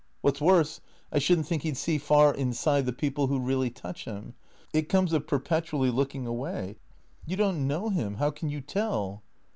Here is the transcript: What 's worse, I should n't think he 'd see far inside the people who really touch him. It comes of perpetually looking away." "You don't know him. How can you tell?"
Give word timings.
What 0.21 0.37
's 0.37 0.41
worse, 0.41 0.81
I 1.11 1.19
should 1.19 1.37
n't 1.37 1.45
think 1.45 1.61
he 1.61 1.69
'd 1.73 1.77
see 1.77 1.99
far 1.99 2.33
inside 2.33 2.87
the 2.87 2.91
people 2.91 3.27
who 3.27 3.37
really 3.39 3.69
touch 3.69 4.05
him. 4.05 4.33
It 4.73 4.89
comes 4.89 5.13
of 5.13 5.27
perpetually 5.27 5.91
looking 5.91 6.25
away." 6.25 6.77
"You 7.27 7.35
don't 7.35 7.67
know 7.67 7.89
him. 7.89 8.15
How 8.15 8.31
can 8.31 8.49
you 8.49 8.61
tell?" 8.61 9.21